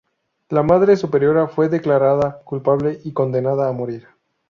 La 0.49 0.63
madre 0.63 0.95
superiora 0.97 1.47
fue 1.47 1.69
declarada 1.69 2.39
culpable 2.43 2.97
y 3.03 3.13
condenada 3.13 3.69
a 3.69 3.71
morir. 3.71 4.07